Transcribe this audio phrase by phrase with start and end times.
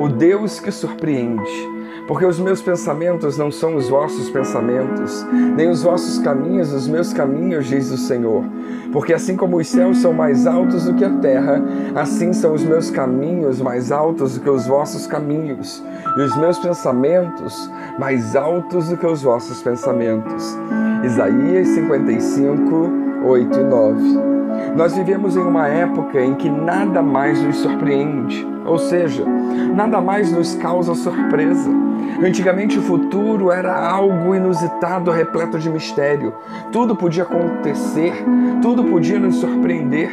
[0.00, 1.78] o Deus que surpreende.
[2.08, 7.12] Porque os meus pensamentos não são os vossos pensamentos, nem os vossos caminhos os meus
[7.12, 8.42] caminhos, diz o Senhor.
[8.90, 11.62] Porque assim como os céus são mais altos do que a terra,
[11.94, 15.84] assim são os meus caminhos mais altos do que os vossos caminhos,
[16.16, 20.58] e os meus pensamentos mais altos do que os vossos pensamentos.
[21.04, 22.90] Isaías 55,
[23.24, 24.29] 8 e 9.
[24.76, 29.24] Nós vivemos em uma época em que nada mais nos surpreende, ou seja,
[29.74, 31.70] nada mais nos causa surpresa.
[32.22, 36.34] Antigamente o futuro era algo inusitado, repleto de mistério.
[36.70, 38.12] Tudo podia acontecer,
[38.62, 40.10] tudo podia nos surpreender.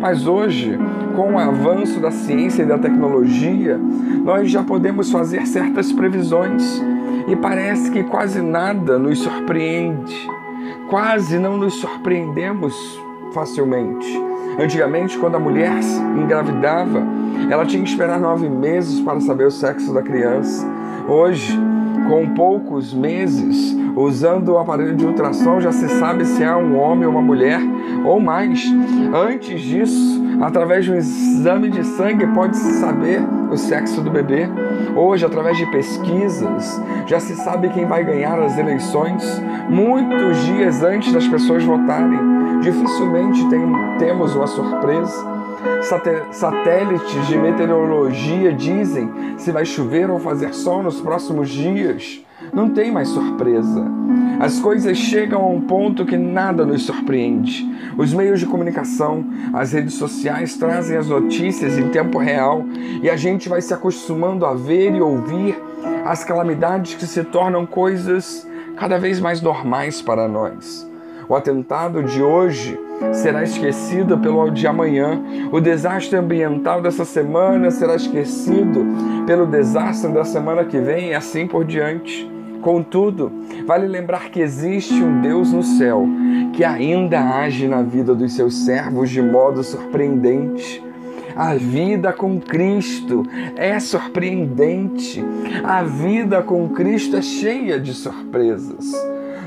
[0.00, 0.78] Mas hoje,
[1.14, 3.78] com o avanço da ciência e da tecnologia,
[4.24, 6.82] nós já podemos fazer certas previsões
[7.28, 10.28] e parece que quase nada nos surpreende.
[10.88, 13.00] Quase não nos surpreendemos
[13.32, 14.06] facilmente.
[14.58, 15.72] Antigamente, quando a mulher
[16.16, 17.02] engravidava,
[17.50, 20.66] ela tinha que esperar nove meses para saber o sexo da criança.
[21.08, 21.58] Hoje,
[22.08, 27.06] com poucos meses, usando o aparelho de ultrassom, já se sabe se é um homem
[27.06, 27.60] ou uma mulher
[28.04, 28.64] ou mais.
[29.14, 34.48] Antes disso, através de um exame de sangue, pode-se saber o sexo do bebê.
[34.96, 39.22] Hoje, através de pesquisas, já se sabe quem vai ganhar as eleições
[39.68, 42.60] muitos dias antes das pessoas votarem.
[42.60, 43.60] Dificilmente tem,
[43.98, 45.40] temos uma surpresa.
[46.32, 52.24] Satélites de meteorologia dizem se vai chover ou fazer sol nos próximos dias.
[52.52, 53.84] Não tem mais surpresa.
[54.40, 57.68] As coisas chegam a um ponto que nada nos surpreende.
[57.96, 62.64] Os meios de comunicação, as redes sociais trazem as notícias em tempo real
[63.02, 65.56] e a gente vai se acostumando a ver e ouvir
[66.04, 70.88] as calamidades que se tornam coisas cada vez mais normais para nós.
[71.28, 72.78] O atentado de hoje
[73.12, 75.22] será esquecido pelo de amanhã.
[75.52, 78.84] O desastre ambiental dessa semana será esquecido
[79.26, 82.39] pelo desastre da semana que vem e assim por diante.
[82.60, 83.32] Contudo,
[83.66, 86.06] vale lembrar que existe um Deus no céu
[86.52, 90.82] que ainda age na vida dos seus servos de modo surpreendente.
[91.36, 93.24] A vida com Cristo
[93.56, 95.24] é surpreendente.
[95.62, 98.92] A vida com Cristo é cheia de surpresas.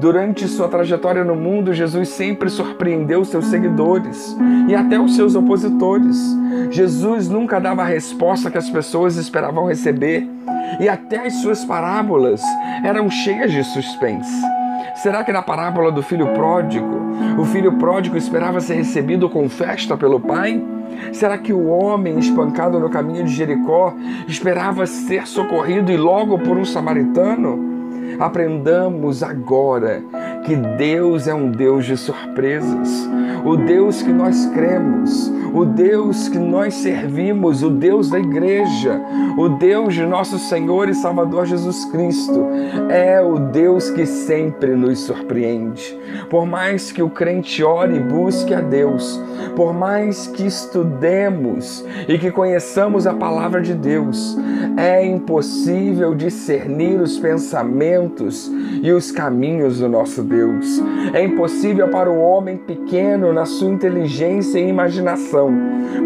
[0.00, 4.36] Durante sua trajetória no mundo, Jesus sempre surpreendeu seus seguidores
[4.68, 6.36] e até os seus opositores.
[6.70, 10.28] Jesus nunca dava a resposta que as pessoas esperavam receber
[10.80, 12.42] e até as suas parábolas
[12.84, 14.42] eram cheias de suspense.
[14.96, 16.96] Será que na parábola do filho pródigo,
[17.38, 20.62] o filho pródigo esperava ser recebido com festa pelo pai?
[21.12, 23.94] Será que o homem espancado no caminho de Jericó
[24.26, 27.76] esperava ser socorrido e logo por um samaritano?
[28.18, 30.02] Aprendamos agora
[30.46, 32.88] que Deus é um Deus de surpresas.
[33.44, 39.00] O Deus que nós cremos, o Deus que nós servimos, o Deus da igreja,
[39.36, 42.46] o Deus de nosso Senhor e Salvador Jesus Cristo,
[42.88, 45.96] é o Deus que sempre nos surpreende.
[46.28, 49.20] Por mais que o crente ore e busque a Deus,
[49.54, 54.36] por mais que estudemos e que conheçamos a palavra de Deus,
[54.76, 58.50] é impossível discernir os pensamentos
[58.82, 60.35] e os caminhos do nosso Deus.
[61.12, 65.52] É impossível para o homem pequeno, na sua inteligência e imaginação,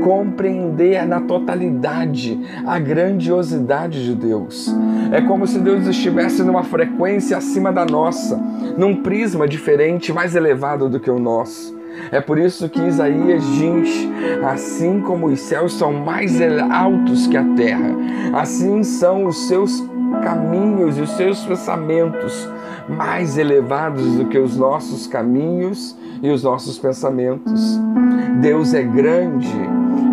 [0.02, 4.74] compreender na totalidade a grandiosidade de Deus.
[5.12, 8.36] É como se Deus estivesse numa frequência acima da nossa,
[8.76, 11.78] num prisma diferente, mais elevado do que o nosso.
[12.12, 14.08] É por isso que Isaías diz:
[14.44, 17.94] assim como os céus são mais altos que a terra,
[18.32, 19.82] assim são os seus
[20.22, 22.48] caminhos e os seus pensamentos
[22.90, 27.80] mais elevados do que os nossos caminhos e os nossos pensamentos.
[28.40, 29.48] Deus é grande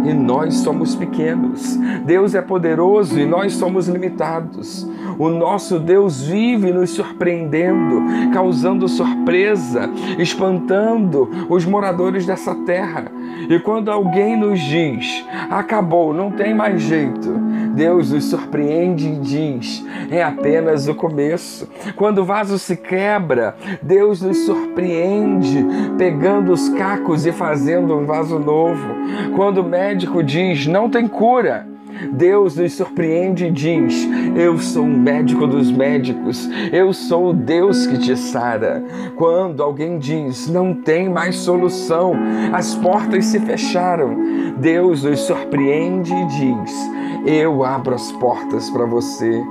[0.05, 1.77] e nós somos pequenos.
[2.05, 4.87] Deus é poderoso e nós somos limitados.
[5.19, 9.89] O nosso Deus vive nos surpreendendo, causando surpresa,
[10.19, 13.11] espantando os moradores dessa terra.
[13.49, 17.31] E quando alguém nos diz, acabou, não tem mais jeito,
[17.73, 21.67] Deus nos surpreende e diz, é apenas o começo.
[21.95, 25.65] Quando o vaso se quebra, Deus nos surpreende,
[25.97, 28.87] pegando os cacos e fazendo um vaso novo.
[29.35, 31.67] Quando o médico diz, não tem cura,
[32.11, 37.87] Deus nos surpreende e diz: Eu sou o médico dos médicos, eu sou o Deus
[37.87, 38.83] que te sara.
[39.15, 42.13] Quando alguém diz: Não tem mais solução,
[42.53, 44.15] as portas se fecharam,
[44.57, 46.89] Deus nos surpreende e diz:
[47.25, 49.43] Eu abro as portas para você.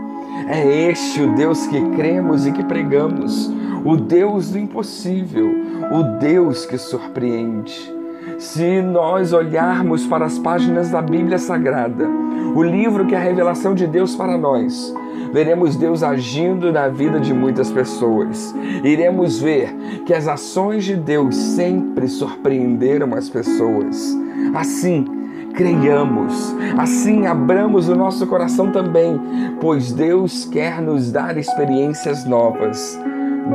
[0.48, 3.50] É este o Deus que cremos e que pregamos,
[3.84, 5.50] o Deus do impossível,
[5.90, 7.95] o Deus que surpreende.
[8.38, 12.06] Se nós olharmos para as páginas da Bíblia Sagrada,
[12.54, 14.94] o livro que é a revelação de Deus para nós,
[15.32, 18.54] veremos Deus agindo na vida de muitas pessoas.
[18.84, 19.74] Iremos ver
[20.04, 24.14] que as ações de Deus sempre surpreenderam as pessoas.
[24.54, 25.06] Assim,
[25.54, 29.18] creiamos, assim abramos o nosso coração também,
[29.62, 33.00] pois Deus quer nos dar experiências novas.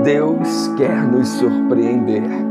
[0.04, 2.51] Deus quer nos surpreender.